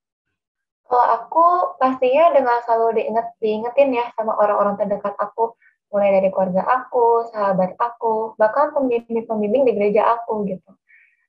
Kalau 0.88 1.04
aku 1.04 1.46
pastinya 1.84 2.32
dengan 2.32 2.64
selalu 2.64 3.04
diinget, 3.04 3.28
diingetin 3.44 3.92
ya 3.92 4.08
sama 4.16 4.40
orang-orang 4.40 4.80
terdekat 4.80 5.20
aku, 5.20 5.60
mulai 5.92 6.16
dari 6.16 6.32
keluarga 6.32 6.64
aku, 6.64 7.28
sahabat 7.28 7.76
aku, 7.76 8.40
bahkan 8.40 8.72
pembimbing-pembimbing 8.72 9.68
di 9.68 9.76
gereja 9.76 10.16
aku 10.16 10.48
gitu. 10.48 10.72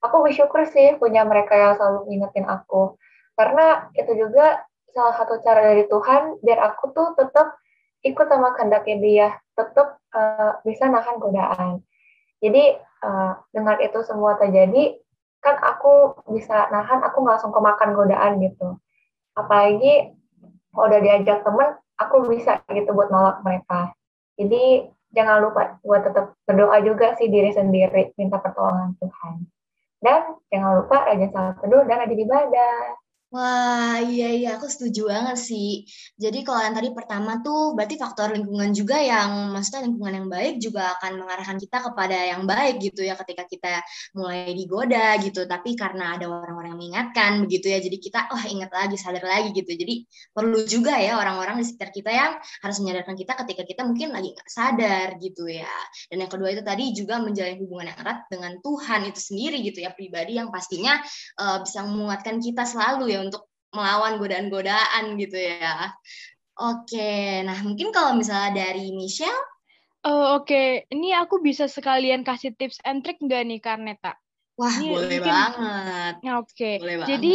Aku 0.07 0.23
bersyukur 0.23 0.63
sih 0.71 0.95
punya 1.03 1.27
mereka 1.27 1.59
yang 1.59 1.75
selalu 1.75 2.07
ingetin 2.07 2.47
aku. 2.47 2.95
Karena 3.35 3.91
itu 3.99 4.15
juga 4.15 4.63
salah 4.95 5.15
satu 5.19 5.43
cara 5.43 5.75
dari 5.75 5.91
Tuhan 5.91 6.39
biar 6.39 6.59
aku 6.63 6.95
tuh 6.95 7.19
tetap 7.19 7.59
ikut 8.07 8.27
sama 8.31 8.55
kehendaknya 8.55 8.97
dia, 9.03 9.29
tetap 9.59 9.99
uh, 10.15 10.63
bisa 10.63 10.87
nahan 10.87 11.19
godaan. 11.19 11.83
Jadi 12.39 12.79
uh, 13.03 13.43
dengan 13.51 13.75
itu 13.83 14.07
semua 14.07 14.39
terjadi, 14.39 15.03
kan 15.43 15.59
aku 15.59 16.15
bisa 16.31 16.71
nahan, 16.71 17.03
aku 17.03 17.27
nggak 17.27 17.43
langsung 17.43 17.51
kemakan 17.51 17.91
godaan 17.99 18.39
gitu 18.39 18.79
apalagi 19.39 20.13
kalau 20.75 20.91
udah 20.91 21.01
diajak 21.01 21.47
temen 21.47 21.79
aku 21.99 22.27
bisa 22.27 22.59
gitu 22.71 22.91
buat 22.95 23.11
nolak 23.11 23.43
mereka. 23.47 23.95
Jadi 24.39 24.87
jangan 25.15 25.43
lupa 25.43 25.81
buat 25.83 26.03
tetap 26.05 26.35
berdoa 26.47 26.79
juga 26.85 27.17
sih 27.19 27.31
diri 27.31 27.51
sendiri 27.55 28.15
minta 28.19 28.39
pertolongan 28.39 28.95
Tuhan. 28.99 29.35
Dan 29.99 30.21
jangan 30.51 30.73
lupa 30.85 30.97
rajin 31.11 31.31
salat 31.35 31.59
teduh 31.59 31.83
dan 31.87 32.07
rajin 32.07 32.23
ibadah 32.23 32.79
Wah, 33.29 34.01
iya 34.09 34.33
iya 34.33 34.49
aku 34.57 34.73
setuju 34.73 35.13
banget 35.13 35.37
sih. 35.37 35.85
Jadi 36.17 36.49
kalau 36.49 36.65
yang 36.65 36.73
tadi 36.73 36.97
pertama 36.97 37.45
tuh 37.45 37.77
berarti 37.77 38.01
faktor 38.01 38.33
lingkungan 38.33 38.73
juga 38.73 38.97
yang 39.05 39.53
maksudnya 39.53 39.85
lingkungan 39.85 40.15
yang 40.17 40.29
baik 40.33 40.55
juga 40.65 40.97
akan 40.97 41.13
mengarahkan 41.21 41.61
kita 41.61 41.77
kepada 41.93 42.17
yang 42.25 42.49
baik 42.49 42.81
gitu 42.81 43.05
ya 43.05 43.21
ketika 43.21 43.45
kita 43.45 43.85
mulai 44.17 44.57
digoda 44.57 45.21
gitu. 45.21 45.45
Tapi 45.45 45.77
karena 45.77 46.17
ada 46.17 46.25
orang-orang 46.25 46.73
yang 46.73 46.81
mengingatkan 46.81 47.45
begitu 47.45 47.69
ya, 47.69 47.85
jadi 47.85 47.97
kita 48.01 48.21
oh, 48.33 48.43
ingat 48.49 48.73
lagi, 48.73 48.97
sadar 48.97 49.21
lagi 49.21 49.53
gitu. 49.53 49.77
Jadi 49.77 49.95
perlu 50.33 50.65
juga 50.65 50.97
ya 50.97 51.21
orang-orang 51.21 51.61
di 51.61 51.69
sekitar 51.69 51.93
kita 51.93 52.09
yang 52.09 52.33
harus 52.65 52.77
menyadarkan 52.81 53.13
kita 53.13 53.33
ketika 53.45 53.63
kita 53.69 53.83
mungkin 53.85 54.09
lagi 54.09 54.33
nggak 54.33 54.49
sadar 54.49 55.21
gitu 55.21 55.45
ya. 55.53 55.77
Dan 56.09 56.25
yang 56.25 56.33
kedua 56.33 56.49
itu 56.57 56.65
tadi 56.65 56.97
juga 56.97 57.21
menjalin 57.21 57.61
hubungan 57.61 57.93
yang 57.93 57.99
erat 58.01 58.25
dengan 58.33 58.57
Tuhan 58.65 59.05
itu 59.05 59.21
sendiri 59.21 59.61
gitu 59.61 59.85
ya 59.85 59.93
pribadi 59.93 60.41
yang 60.41 60.49
pastinya 60.49 60.97
uh, 61.37 61.61
bisa 61.61 61.85
menguatkan 61.85 62.41
kita 62.41 62.65
selalu 62.65 63.13
ya 63.13 63.18
untuk 63.19 63.51
melawan 63.75 64.17
godaan-godaan 64.17 65.19
gitu 65.21 65.37
ya. 65.37 65.93
Oke, 66.59 67.45
nah 67.47 67.59
mungkin 67.63 67.95
kalau 67.95 68.19
misalnya 68.19 68.67
dari 68.67 68.91
Michelle? 68.91 69.47
Oh, 70.07 70.39
Oke, 70.39 70.47
okay. 70.47 70.69
ini 70.95 71.15
aku 71.15 71.43
bisa 71.43 71.67
sekalian 71.67 72.23
kasih 72.27 72.55
tips 72.55 72.83
and 72.87 73.03
trick 73.03 73.19
nggak 73.19 73.45
nih 73.47 73.61
Karneta? 73.63 74.15
Wah, 74.59 74.75
ini 74.79 74.91
boleh 74.91 75.19
mungkin... 75.23 75.31
banget. 75.31 76.15
Oke, 76.35 76.71
okay. 76.83 77.03
jadi 77.07 77.35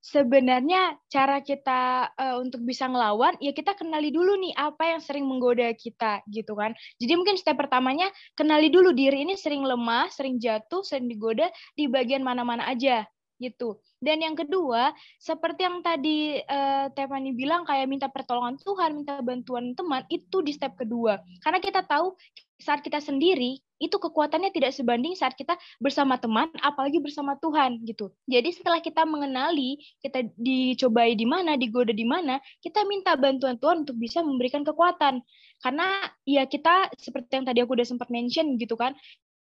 sebenarnya 0.00 0.96
cara 1.12 1.44
kita 1.44 2.08
uh, 2.16 2.40
untuk 2.40 2.64
bisa 2.64 2.88
ngelawan 2.88 3.36
ya 3.36 3.52
kita 3.52 3.76
kenali 3.76 4.08
dulu 4.08 4.32
nih 4.40 4.56
apa 4.56 4.96
yang 4.96 5.00
sering 5.04 5.28
menggoda 5.28 5.68
kita 5.76 6.24
gitu 6.32 6.56
kan 6.56 6.72
jadi 6.96 7.20
mungkin 7.20 7.36
step 7.36 7.60
pertamanya 7.60 8.08
kenali 8.32 8.72
dulu 8.72 8.96
diri 8.96 9.28
ini 9.28 9.36
sering 9.36 9.60
lemah 9.60 10.08
sering 10.08 10.40
jatuh 10.40 10.80
sering 10.80 11.04
digoda 11.04 11.52
di 11.76 11.84
bagian 11.84 12.24
mana-mana 12.24 12.64
aja 12.72 13.04
gitu. 13.40 13.80
Dan 13.98 14.20
yang 14.20 14.36
kedua, 14.36 14.92
seperti 15.16 15.64
yang 15.64 15.80
tadi 15.80 16.38
uh, 16.44 16.92
bilang 17.32 17.64
kayak 17.64 17.88
minta 17.88 18.06
pertolongan 18.12 18.60
Tuhan, 18.60 19.00
minta 19.00 19.18
bantuan 19.24 19.72
teman, 19.72 20.04
itu 20.12 20.44
di 20.44 20.52
step 20.52 20.76
kedua. 20.76 21.18
Karena 21.40 21.58
kita 21.58 21.82
tahu 21.88 22.12
saat 22.60 22.84
kita 22.84 23.00
sendiri 23.00 23.56
itu 23.80 23.96
kekuatannya 23.96 24.52
tidak 24.52 24.76
sebanding 24.76 25.16
saat 25.16 25.32
kita 25.32 25.56
bersama 25.80 26.20
teman, 26.20 26.52
apalagi 26.60 27.00
bersama 27.00 27.32
Tuhan 27.40 27.80
gitu. 27.88 28.12
Jadi 28.28 28.52
setelah 28.52 28.84
kita 28.84 29.08
mengenali, 29.08 29.80
kita 30.04 30.28
dicobai 30.36 31.16
di 31.16 31.24
mana, 31.24 31.56
digoda 31.56 31.96
di 31.96 32.04
mana, 32.04 32.36
kita 32.60 32.84
minta 32.84 33.16
bantuan 33.16 33.56
Tuhan 33.56 33.88
untuk 33.88 33.96
bisa 33.96 34.20
memberikan 34.20 34.60
kekuatan. 34.68 35.24
Karena 35.64 35.88
ya 36.28 36.44
kita 36.44 36.92
seperti 37.00 37.40
yang 37.40 37.48
tadi 37.48 37.64
aku 37.64 37.72
udah 37.72 37.88
sempat 37.88 38.12
mention 38.12 38.60
gitu 38.60 38.76
kan, 38.76 38.92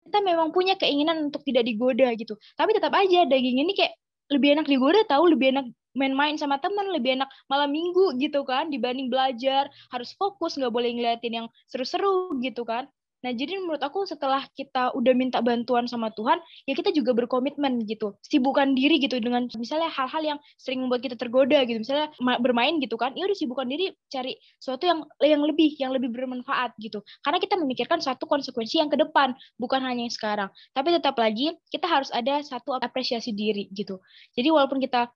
kita 0.06 0.18
memang 0.22 0.50
punya 0.50 0.74
keinginan 0.78 1.30
untuk 1.30 1.42
tidak 1.46 1.66
digoda 1.66 2.10
gitu. 2.18 2.34
Tapi 2.58 2.70
tetap 2.74 2.92
aja 2.94 3.24
daging 3.26 3.62
ini 3.62 3.72
kayak 3.72 3.94
lebih 4.32 4.58
enak 4.58 4.66
digoda 4.66 5.00
tahu 5.06 5.28
lebih 5.30 5.52
enak 5.52 5.66
main-main 5.92 6.40
sama 6.40 6.56
teman 6.56 6.88
lebih 6.88 7.20
enak 7.20 7.28
malam 7.52 7.68
minggu 7.68 8.16
gitu 8.16 8.48
kan 8.48 8.72
dibanding 8.72 9.12
belajar 9.12 9.68
harus 9.92 10.16
fokus 10.16 10.56
nggak 10.56 10.72
boleh 10.72 10.88
ngeliatin 10.96 11.44
yang 11.44 11.46
seru-seru 11.68 12.32
gitu 12.40 12.64
kan 12.64 12.88
Nah, 13.22 13.30
jadi 13.30 13.54
menurut 13.62 13.78
aku 13.78 14.02
setelah 14.02 14.42
kita 14.58 14.90
udah 14.98 15.14
minta 15.14 15.38
bantuan 15.38 15.86
sama 15.86 16.10
Tuhan, 16.10 16.42
ya 16.66 16.74
kita 16.74 16.90
juga 16.90 17.14
berkomitmen 17.14 17.86
gitu. 17.86 18.18
Sibukkan 18.26 18.74
diri 18.74 18.98
gitu 18.98 19.22
dengan 19.22 19.46
misalnya 19.54 19.86
hal-hal 19.94 20.22
yang 20.34 20.38
sering 20.58 20.82
membuat 20.82 21.06
kita 21.06 21.14
tergoda 21.14 21.62
gitu. 21.62 21.78
Misalnya 21.78 22.10
bermain 22.42 22.82
gitu 22.82 22.98
kan, 22.98 23.14
ya 23.14 23.30
udah 23.30 23.38
sibukkan 23.38 23.70
diri 23.70 23.94
cari 24.10 24.34
sesuatu 24.58 24.90
yang 24.90 25.06
yang 25.22 25.42
lebih 25.46 25.78
yang 25.78 25.94
lebih 25.94 26.10
bermanfaat 26.10 26.74
gitu. 26.82 26.98
Karena 27.22 27.38
kita 27.38 27.54
memikirkan 27.62 28.02
satu 28.02 28.26
konsekuensi 28.26 28.82
yang 28.82 28.90
ke 28.90 28.98
depan, 28.98 29.38
bukan 29.54 29.80
hanya 29.86 30.02
yang 30.02 30.14
sekarang. 30.14 30.50
Tapi 30.74 30.88
tetap 30.98 31.14
lagi 31.14 31.54
kita 31.70 31.86
harus 31.86 32.10
ada 32.10 32.42
satu 32.42 32.74
apresiasi 32.74 33.30
diri 33.30 33.70
gitu. 33.70 34.02
Jadi 34.34 34.50
walaupun 34.50 34.82
kita 34.82 35.06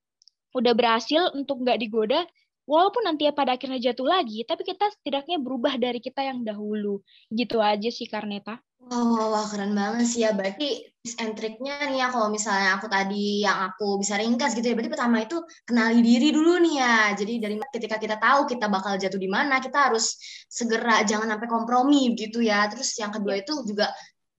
udah 0.55 0.73
berhasil 0.73 1.35
untuk 1.37 1.61
nggak 1.61 1.83
digoda, 1.83 2.25
walaupun 2.67 3.07
nanti 3.07 3.31
ya 3.31 3.33
pada 3.33 3.55
akhirnya 3.55 3.79
jatuh 3.79 4.05
lagi, 4.05 4.43
tapi 4.43 4.67
kita 4.67 4.91
setidaknya 4.99 5.39
berubah 5.39 5.79
dari 5.79 6.03
kita 6.03 6.27
yang 6.27 6.43
dahulu. 6.43 7.01
Gitu 7.31 7.63
aja 7.63 7.89
sih 7.89 8.11
Karneta. 8.11 8.61
Wah, 8.87 9.03
wah, 9.03 9.27
wah, 9.35 9.45
keren 9.51 9.75
banget 9.75 10.07
sih 10.07 10.23
ya. 10.23 10.31
Berarti 10.31 10.79
tips 11.03 11.19
and 11.19 11.35
triknya 11.35 11.75
nih 11.91 11.99
ya, 12.03 12.07
kalau 12.15 12.31
misalnya 12.31 12.79
aku 12.79 12.87
tadi 12.87 13.43
yang 13.43 13.73
aku 13.73 13.99
bisa 13.99 14.15
ringkas 14.15 14.55
gitu 14.55 14.63
ya, 14.63 14.75
berarti 14.79 14.93
pertama 14.95 15.17
itu 15.27 15.43
kenali 15.67 15.99
diri 16.07 16.29
dulu 16.31 16.63
nih 16.63 16.75
ya. 16.79 16.97
Jadi 17.19 17.33
dari 17.43 17.55
ketika 17.75 17.97
kita 17.99 18.17
tahu 18.23 18.47
kita 18.47 18.71
bakal 18.71 18.95
jatuh 18.95 19.19
di 19.19 19.27
mana, 19.27 19.59
kita 19.59 19.91
harus 19.91 20.15
segera 20.47 21.03
jangan 21.03 21.35
sampai 21.35 21.49
kompromi 21.51 22.15
gitu 22.15 22.39
ya. 22.39 22.71
Terus 22.71 22.95
yang 22.99 23.11
kedua 23.11 23.43
itu 23.43 23.55
juga 23.67 23.91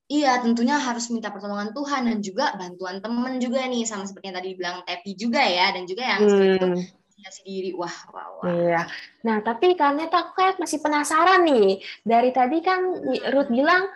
Iya, 0.08 0.40
tentunya 0.40 0.80
harus 0.80 1.12
minta 1.12 1.28
pertolongan 1.28 1.76
Tuhan 1.76 2.08
dan 2.08 2.24
juga 2.24 2.56
bantuan 2.56 3.04
temen 3.04 3.44
juga 3.44 3.68
nih, 3.68 3.84
sama 3.84 4.08
seperti 4.08 4.32
yang 4.32 4.38
tadi 4.40 4.50
bilang 4.56 4.76
Tepi 4.88 5.12
juga 5.20 5.44
ya, 5.44 5.76
dan 5.76 5.84
juga 5.84 6.04
yang 6.08 6.22
hmm 6.24 7.07
sendiri. 7.26 7.74
Wah, 7.74 7.96
wah, 8.14 8.28
wah. 8.42 8.46
Iya. 8.50 8.82
Nah, 9.26 9.42
tapi 9.42 9.74
karena 9.74 10.06
aku 10.06 10.38
kayak 10.38 10.62
masih 10.62 10.80
penasaran 10.82 11.42
nih. 11.46 11.82
Dari 12.06 12.30
tadi 12.30 12.62
kan 12.62 12.80
Ruth 13.34 13.50
bilang 13.50 13.90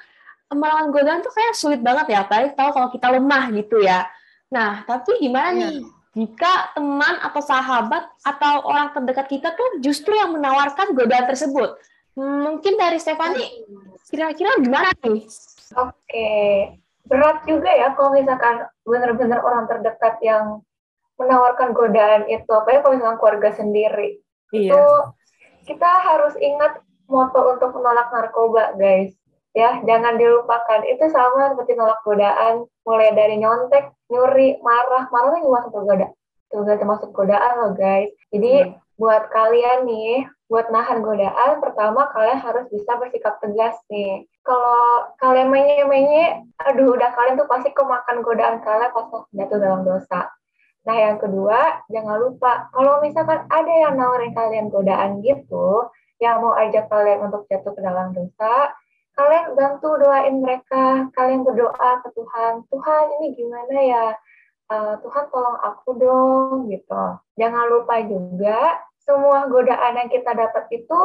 melawan 0.51 0.91
godaan 0.91 1.23
tuh 1.23 1.31
kayak 1.31 1.55
sulit 1.55 1.79
banget 1.79 2.11
ya, 2.11 2.27
apalagi 2.27 2.51
tahu 2.57 2.69
kalau 2.75 2.89
kita 2.91 3.07
lemah 3.13 3.43
gitu 3.55 3.79
ya. 3.79 4.03
Nah, 4.51 4.83
tapi 4.83 5.15
gimana 5.23 5.55
iya. 5.55 5.59
nih 5.71 5.75
jika 6.11 6.75
teman 6.75 7.15
atau 7.23 7.39
sahabat 7.39 8.03
atau 8.19 8.67
orang 8.67 8.91
terdekat 8.91 9.31
kita 9.31 9.55
tuh 9.55 9.79
justru 9.79 10.11
yang 10.11 10.35
menawarkan 10.35 10.91
godaan 10.91 11.23
tersebut? 11.29 11.79
Mungkin 12.19 12.75
dari 12.75 12.99
Stefani, 12.99 13.63
kira-kira 14.11 14.59
gimana 14.59 14.91
nih? 15.07 15.23
Oke, 15.79 16.27
berat 17.07 17.47
juga 17.47 17.71
ya 17.71 17.95
kalau 17.95 18.11
misalkan 18.11 18.67
benar-benar 18.83 19.39
orang 19.39 19.63
terdekat 19.71 20.19
yang 20.19 20.59
menawarkan 21.21 21.71
godaan 21.71 22.25
itu 22.27 22.49
apa 22.49 22.69
ya 22.73 22.79
kalau 22.81 22.93
misalnya 22.97 23.19
keluarga 23.21 23.49
sendiri. 23.53 24.09
Iya. 24.51 24.75
itu 24.75 24.83
kita 25.71 25.87
harus 25.87 26.35
ingat 26.35 26.83
moto 27.07 27.55
untuk 27.55 27.71
menolak 27.77 28.11
narkoba 28.11 28.75
guys. 28.75 29.15
Ya 29.55 29.79
jangan 29.83 30.19
dilupakan. 30.19 30.83
Itu 30.87 31.07
sama 31.11 31.55
seperti 31.55 31.75
nolak 31.79 32.03
godaan 32.03 32.67
mulai 32.83 33.15
dari 33.15 33.39
nyontek 33.39 33.91
nyuri 34.11 34.59
marah. 34.59 35.07
Marah 35.11 35.39
itu 35.39 35.47
masuk 35.47 35.71
godaan 35.71 36.11
juga 36.51 36.75
termasuk 36.75 37.09
godaan 37.15 37.53
loh 37.63 37.71
guys. 37.73 38.11
Jadi 38.29 38.67
hmm. 38.67 38.99
buat 38.99 39.31
kalian 39.31 39.87
nih 39.87 40.27
buat 40.51 40.67
nahan 40.67 40.99
godaan 40.99 41.63
pertama 41.63 42.11
kalian 42.11 42.39
harus 42.43 42.67
bisa 42.67 42.99
bersikap 42.99 43.39
tegas 43.39 43.79
nih. 43.87 44.27
Kalau 44.43 45.15
kalian 45.23 45.47
menye-menye 45.47 46.43
aduh 46.59 46.91
udah 46.91 47.09
kalian 47.15 47.39
tuh 47.39 47.47
pasti 47.47 47.71
kemakan 47.71 48.19
godaan 48.19 48.59
kalian 48.59 48.91
pas 48.91 49.07
jatuh 49.31 49.59
dalam 49.63 49.81
dosa 49.87 50.27
Nah, 50.81 50.97
yang 50.97 51.17
kedua, 51.21 51.85
jangan 51.93 52.17
lupa 52.17 52.69
kalau 52.73 53.05
misalkan 53.05 53.45
ada 53.53 53.73
yang 53.73 53.93
nawarin 54.01 54.33
kalian 54.33 54.73
godaan 54.73 55.21
gitu, 55.21 55.89
yang 56.17 56.41
mau 56.41 56.57
ajak 56.57 56.89
kalian 56.89 57.29
untuk 57.29 57.45
jatuh 57.49 57.73
ke 57.73 57.81
dalam 57.81 58.13
dosa, 58.17 58.73
kalian 59.13 59.53
bantu 59.53 60.01
doain 60.01 60.41
mereka, 60.41 61.09
kalian 61.13 61.45
berdoa 61.45 62.01
ke 62.01 62.09
Tuhan, 62.17 62.65
Tuhan 62.69 63.03
ini 63.21 63.27
gimana 63.37 63.77
ya? 63.77 64.07
Uh, 64.71 64.95
Tuhan 65.03 65.27
tolong 65.29 65.59
aku 65.61 65.89
dong 65.99 66.71
gitu. 66.71 67.05
Jangan 67.35 67.65
lupa 67.67 67.99
juga 68.07 68.79
semua 69.03 69.49
godaan 69.51 69.99
yang 69.99 70.09
kita 70.09 70.31
dapat 70.31 70.63
itu 70.71 70.99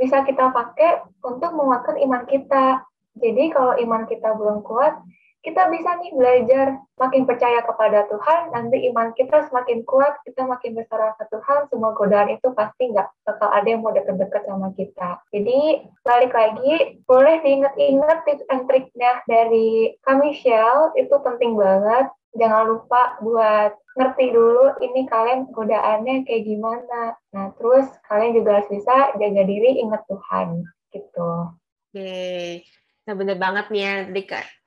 bisa 0.00 0.24
kita 0.24 0.48
pakai 0.48 1.04
untuk 1.20 1.52
menguatkan 1.52 2.00
iman 2.00 2.24
kita. 2.24 2.80
Jadi 3.20 3.52
kalau 3.52 3.76
iman 3.76 4.08
kita 4.08 4.32
belum 4.32 4.64
kuat, 4.64 4.96
kita 5.40 5.72
bisa 5.72 5.96
nih 5.96 6.12
belajar 6.12 6.66
makin 7.00 7.24
percaya 7.24 7.64
kepada 7.64 8.04
Tuhan, 8.12 8.52
nanti 8.52 8.84
iman 8.92 9.16
kita 9.16 9.48
semakin 9.48 9.88
kuat, 9.88 10.20
kita 10.28 10.44
makin 10.44 10.76
berserah 10.76 11.16
ke 11.16 11.24
Tuhan, 11.32 11.64
semua 11.72 11.96
godaan 11.96 12.36
itu 12.36 12.52
pasti 12.52 12.92
nggak 12.92 13.08
bakal 13.24 13.48
ada 13.48 13.64
yang 13.64 13.80
mau 13.80 13.96
deket-deket 13.96 14.44
sama 14.44 14.68
kita. 14.76 15.16
Jadi, 15.32 15.88
balik 16.04 16.36
lagi, 16.36 17.00
boleh 17.08 17.40
diingat-ingat 17.40 18.18
tips 18.28 18.44
and 18.52 18.68
triknya 18.68 19.24
dari 19.24 19.96
kami 20.04 20.36
Shell, 20.36 20.92
itu 21.00 21.14
penting 21.24 21.56
banget. 21.56 22.12
Jangan 22.36 22.62
lupa 22.76 23.18
buat 23.24 23.74
ngerti 23.98 24.30
dulu 24.30 24.78
ini 24.84 25.08
kalian 25.08 25.50
godaannya 25.50 26.22
kayak 26.28 26.46
gimana. 26.46 27.16
Nah, 27.34 27.50
terus 27.56 27.88
kalian 28.06 28.36
juga 28.36 28.60
harus 28.60 28.68
bisa 28.70 29.16
jaga 29.16 29.42
diri, 29.48 29.80
ingat 29.80 30.04
Tuhan, 30.04 30.68
gitu. 30.92 31.30
Oke, 31.90 32.62
nah 33.02 33.14
bener 33.18 33.34
banget 33.40 33.66
nih 33.72 33.82
ya 33.82 33.94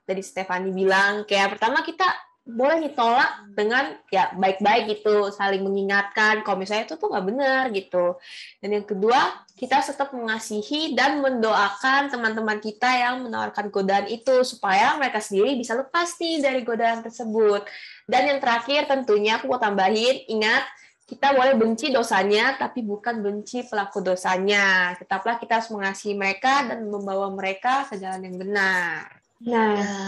Tadi 0.04 0.22
Stefani 0.22 0.68
bilang 0.70 1.24
kayak 1.24 1.56
pertama 1.56 1.80
kita 1.80 2.04
boleh 2.44 2.76
ditolak 2.92 3.56
dengan 3.56 3.96
ya 4.12 4.28
baik-baik 4.36 5.00
gitu 5.00 5.32
saling 5.32 5.64
mengingatkan 5.64 6.44
kalau 6.44 6.60
misalnya 6.60 6.84
itu 6.84 7.00
tuh 7.00 7.08
nggak 7.08 7.24
benar 7.24 7.62
gitu. 7.72 8.20
Dan 8.60 8.76
yang 8.76 8.84
kedua 8.84 9.16
kita 9.56 9.80
tetap 9.80 10.12
mengasihi 10.12 10.92
dan 10.92 11.24
mendoakan 11.24 12.12
teman-teman 12.12 12.60
kita 12.60 12.84
yang 13.00 13.24
menawarkan 13.24 13.72
godaan 13.72 14.12
itu 14.12 14.44
supaya 14.44 14.92
mereka 15.00 15.24
sendiri 15.24 15.56
bisa 15.56 15.72
lepas 15.72 16.20
nih 16.20 16.44
dari 16.44 16.60
godaan 16.60 17.00
tersebut. 17.00 17.64
Dan 18.04 18.28
yang 18.28 18.38
terakhir 18.44 18.92
tentunya 18.92 19.40
aku 19.40 19.48
mau 19.48 19.56
tambahin 19.56 20.28
ingat 20.28 20.68
kita 21.08 21.32
boleh 21.32 21.56
benci 21.56 21.96
dosanya 21.96 22.60
tapi 22.60 22.84
bukan 22.84 23.24
benci 23.24 23.64
pelaku 23.64 24.04
dosanya. 24.04 24.92
Tetaplah 25.00 25.40
kita 25.40 25.64
harus 25.64 25.72
mengasihi 25.72 26.12
mereka 26.12 26.68
dan 26.68 26.84
membawa 26.92 27.32
mereka 27.32 27.88
ke 27.88 27.96
jalan 27.96 28.20
yang 28.20 28.36
benar 28.36 29.23
Nah, 29.44 29.76
ya, 29.76 30.00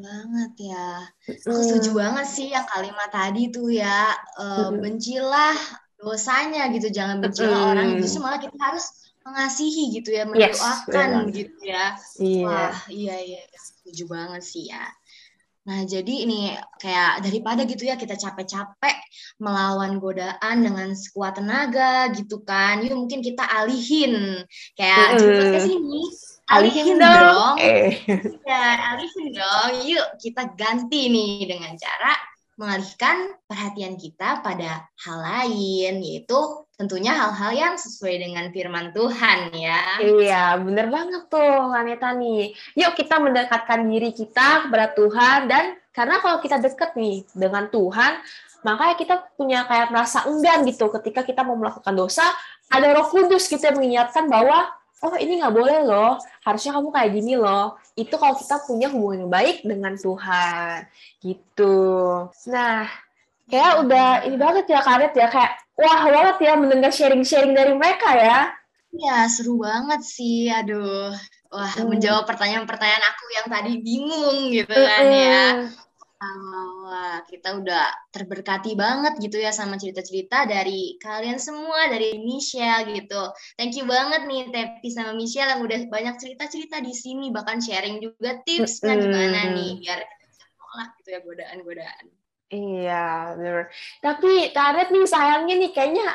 banget 0.00 0.52
ya. 0.72 0.88
Aku 1.46 1.60
setuju 1.60 1.90
banget 1.94 2.26
sih 2.26 2.48
yang 2.50 2.66
kalimat 2.66 3.10
tadi 3.12 3.52
tuh 3.52 3.70
ya, 3.70 4.10
uh, 4.40 4.74
bencilah 4.74 5.56
dosanya 6.00 6.72
gitu, 6.74 6.88
jangan 6.90 7.20
bencilah 7.20 7.76
orang. 7.76 8.00
Justru 8.00 8.24
malah 8.24 8.40
kita 8.40 8.56
harus 8.58 9.12
mengasihi 9.20 9.92
gitu 10.00 10.10
ya, 10.16 10.24
mendoakan 10.24 11.28
yes, 11.30 11.34
gitu 11.36 11.60
ya. 11.62 11.84
Iya. 12.18 12.46
Wah, 12.48 12.78
iya 12.88 13.16
iya, 13.20 13.40
setuju 13.54 14.08
banget 14.08 14.42
sih 14.42 14.72
ya. 14.72 14.84
Nah, 15.60 15.84
jadi 15.84 16.24
ini 16.24 16.56
kayak 16.80 17.20
daripada 17.20 17.68
gitu 17.68 17.84
ya 17.84 18.00
kita 18.00 18.16
capek-capek 18.16 18.96
melawan 19.44 20.00
godaan 20.00 20.64
dengan 20.64 20.88
sekuat 20.96 21.36
tenaga 21.36 22.08
gitu 22.16 22.40
kan. 22.40 22.80
Yuk 22.80 22.96
mungkin 22.96 23.20
kita 23.20 23.44
alihin 23.44 24.40
kayak 24.72 25.20
mm. 25.20 25.52
ke 25.52 25.58
sini 25.60 26.02
alihin 26.50 26.98
dong. 26.98 27.54
Eh. 27.62 28.02
Ya, 28.42 28.94
alihin 28.94 29.30
dong. 29.30 29.70
Yuk 29.86 30.06
kita 30.18 30.50
ganti 30.58 31.06
nih 31.06 31.46
dengan 31.46 31.78
cara 31.78 32.12
mengalihkan 32.60 33.32
perhatian 33.48 33.96
kita 33.96 34.44
pada 34.44 34.84
hal 35.00 35.18
lain, 35.24 36.04
yaitu 36.04 36.36
tentunya 36.76 37.16
hal-hal 37.16 37.56
yang 37.56 37.74
sesuai 37.80 38.20
dengan 38.20 38.52
firman 38.52 38.92
Tuhan 38.92 39.48
ya. 39.56 39.96
Iya, 39.96 40.44
bener 40.60 40.92
banget 40.92 41.24
tuh 41.32 41.72
Aneta 41.72 42.12
nih. 42.12 42.52
Yuk 42.76 42.92
kita 43.00 43.16
mendekatkan 43.16 43.80
diri 43.88 44.12
kita 44.12 44.68
kepada 44.68 44.92
Tuhan 44.92 45.48
dan 45.48 45.64
karena 45.96 46.20
kalau 46.20 46.36
kita 46.44 46.60
deket 46.60 46.92
nih 47.00 47.24
dengan 47.32 47.72
Tuhan, 47.72 48.20
makanya 48.60 48.94
kita 49.00 49.14
punya 49.40 49.64
kayak 49.64 49.88
merasa 49.88 50.28
enggan 50.28 50.60
gitu 50.68 50.92
ketika 51.00 51.24
kita 51.24 51.40
mau 51.40 51.56
melakukan 51.56 51.96
dosa, 51.96 52.28
ada 52.68 52.92
roh 52.92 53.08
kudus 53.08 53.48
gitu 53.48 53.60
yang 53.60 53.80
mengingatkan 53.80 54.28
bahwa 54.28 54.68
oh 55.00 55.14
ini 55.16 55.40
nggak 55.40 55.54
boleh 55.54 55.78
loh, 55.84 56.20
harusnya 56.44 56.76
kamu 56.76 56.88
kayak 56.92 57.10
gini 57.16 57.34
loh. 57.36 57.76
Itu 57.96 58.20
kalau 58.20 58.36
kita 58.36 58.60
punya 58.64 58.88
hubungan 58.92 59.26
yang 59.26 59.32
baik 59.32 59.64
dengan 59.64 59.94
Tuhan, 59.96 60.88
gitu. 61.24 61.78
Nah, 62.52 62.88
kayak 63.48 63.74
udah 63.84 64.06
ini 64.28 64.36
banget 64.36 64.64
ya 64.68 64.80
Karet 64.84 65.12
ya, 65.16 65.26
kayak 65.32 65.52
wah 65.80 66.02
banget 66.06 66.36
ya 66.44 66.52
mendengar 66.60 66.92
sharing-sharing 66.92 67.56
dari 67.56 67.72
mereka 67.72 68.12
ya. 68.16 68.40
Iya, 68.90 69.30
seru 69.30 69.62
banget 69.62 70.02
sih. 70.02 70.50
Aduh, 70.50 71.14
wah 71.50 71.72
hmm. 71.78 71.88
menjawab 71.88 72.26
pertanyaan-pertanyaan 72.26 73.04
aku 73.14 73.24
yang 73.34 73.46
tadi 73.46 73.72
bingung 73.78 74.50
gitu 74.50 74.74
kan 74.74 75.04
uh, 75.06 75.14
ya. 75.14 75.44
Wah, 76.20 77.24
kita 77.24 77.56
udah 77.56 78.12
terberkati 78.12 78.76
banget 78.76 79.16
gitu 79.24 79.40
ya 79.40 79.56
sama 79.56 79.80
cerita-cerita 79.80 80.44
dari 80.44 81.00
kalian 81.00 81.40
semua, 81.40 81.88
dari 81.88 82.20
Michelle 82.20 82.92
gitu. 82.92 83.32
Thank 83.56 83.80
you 83.80 83.88
banget 83.88 84.28
nih 84.28 84.52
Tepi 84.52 84.88
sama 84.92 85.16
Michelle 85.16 85.48
yang 85.48 85.64
udah 85.64 85.80
banyak 85.88 86.20
cerita-cerita 86.20 86.84
di 86.84 86.92
sini, 86.92 87.32
bahkan 87.32 87.56
sharing 87.56 88.04
juga 88.04 88.36
tips 88.44 88.84
kan 88.84 89.00
gimana 89.00 89.56
nih 89.56 89.80
biar 89.80 90.00
nolak 90.60 90.88
gitu 91.00 91.08
ya 91.08 91.20
godaan-godaan. 91.24 92.04
Iya, 92.52 93.06
benar. 93.40 93.72
Tapi 94.04 94.32
Taret 94.52 94.88
nih 94.92 95.04
sayangnya 95.08 95.54
nih 95.56 95.70
kayaknya 95.72 96.06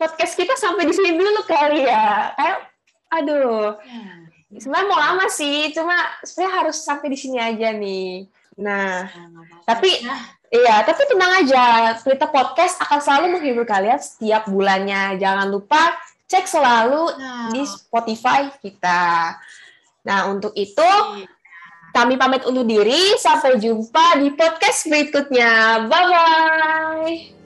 podcast 0.00 0.32
kita 0.32 0.56
sampai 0.56 0.88
di 0.88 0.96
sini 0.96 1.12
dulu 1.12 1.44
kali 1.44 1.84
ya. 1.84 2.32
Kayak 2.40 2.58
aduh. 3.20 3.76
Ya. 3.84 4.60
Sebenarnya 4.64 4.88
mau 4.88 5.00
lama 5.00 5.28
sih, 5.28 5.72
cuma 5.76 5.96
saya 6.24 6.48
harus 6.48 6.80
sampai 6.80 7.12
di 7.12 7.20
sini 7.20 7.36
aja 7.36 7.68
nih. 7.76 8.28
Nah, 8.60 9.08
nah 9.08 9.44
tapi 9.64 9.88
iya, 10.52 10.84
tapi 10.84 11.02
tenang 11.08 11.44
aja, 11.44 11.96
Twitter 12.04 12.28
Podcast 12.28 12.76
akan 12.84 13.00
selalu 13.00 13.26
menghibur 13.38 13.64
kalian 13.64 14.00
setiap 14.00 14.48
bulannya. 14.48 15.16
Jangan 15.16 15.48
lupa 15.48 15.96
cek 16.28 16.48
selalu 16.48 17.02
nah. 17.16 17.48
di 17.52 17.62
Spotify 17.64 18.48
kita. 18.60 19.36
Nah, 20.02 20.32
untuk 20.32 20.56
itu 20.56 20.90
iya. 21.20 21.28
kami 21.92 22.16
pamit 22.16 22.44
undur 22.48 22.64
diri. 22.64 23.16
Sampai 23.20 23.60
jumpa 23.60 24.18
di 24.20 24.32
podcast 24.32 24.88
berikutnya. 24.88 25.84
Bye 25.86 26.06
bye. 26.08 27.41